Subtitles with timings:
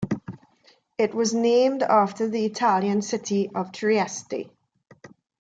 [0.97, 4.49] It was named after the Italian city of Trieste.